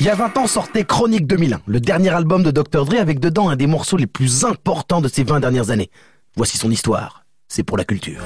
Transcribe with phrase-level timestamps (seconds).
[0.00, 2.84] Il y a 20 ans sortait Chronique 2001, le dernier album de Dr.
[2.84, 5.90] Dre avec dedans un des morceaux les plus importants de ces 20 dernières années.
[6.36, 7.24] Voici son histoire.
[7.46, 8.20] C'est pour la culture.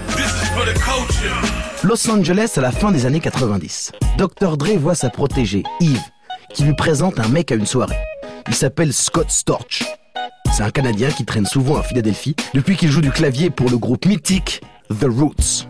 [1.84, 3.92] Los Angeles à la fin des années 90.
[4.16, 4.56] Dr.
[4.56, 6.00] Dre voit sa protégée, Eve,
[6.54, 7.98] qui lui présente un mec à une soirée.
[8.46, 9.84] Il s'appelle Scott Storch.
[10.50, 13.76] C'est un Canadien qui traîne souvent à Philadelphie depuis qu'il joue du clavier pour le
[13.76, 15.68] groupe mythique The Roots.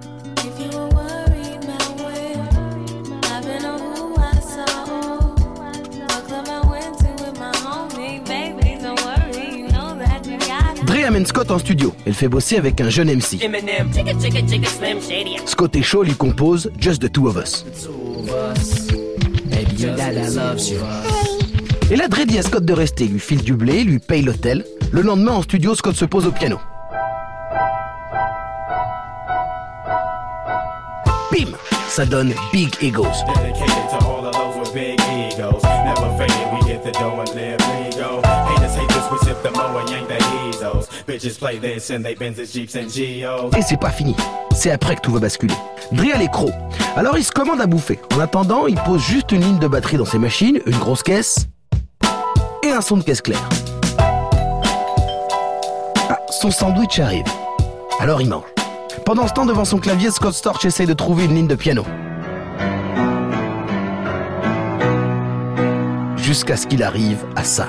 [11.09, 13.41] Amène Scott en studio et le fait bosser avec un jeune MC.
[15.47, 17.65] Scott et Shaw lui compose Just the Two of Us.
[21.91, 24.67] Et là, Dre dit à Scott de rester, lui file du blé, lui paye l'hôtel.
[24.93, 26.59] Le lendemain, en studio, Scott se pose au piano.
[31.33, 31.53] Bim
[31.89, 33.07] Ça donne Big Egos.
[43.57, 44.15] Et c'est pas fini.
[44.55, 45.55] C'est après que tout va basculer.
[45.93, 46.51] Dre a l'écro.
[46.97, 47.99] Alors il se commande à bouffer.
[48.15, 51.49] En attendant, il pose juste une ligne de batterie dans ses machines, une grosse caisse
[52.63, 53.49] et un son de caisse claire.
[56.11, 57.27] Ah, son sandwich arrive.
[58.01, 58.45] Alors il mange.
[59.05, 61.85] Pendant ce temps, devant son clavier, Scott Storch essaye de trouver une ligne de piano.
[66.17, 67.69] Jusqu'à ce qu'il arrive à ça.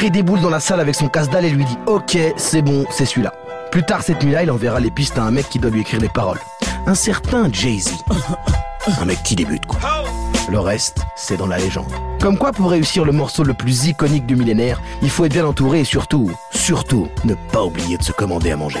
[0.00, 3.04] Dre déboule dans la salle avec son casse-dalle et lui dit Ok, c'est bon, c'est
[3.04, 3.34] celui-là.
[3.70, 6.00] Plus tard cette nuit-là, il enverra les pistes à un mec qui doit lui écrire
[6.00, 6.38] les paroles.
[6.86, 7.90] Un certain Jay-Z.
[9.00, 9.78] Un mec qui débute, quoi.
[10.50, 11.92] Le reste, c'est dans la légende.
[12.20, 15.46] Comme quoi, pour réussir le morceau le plus iconique du millénaire, il faut être bien
[15.46, 18.80] entouré et surtout, surtout, ne pas oublier de se commander à manger.